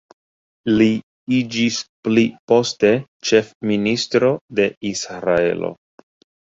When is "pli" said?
2.07-2.25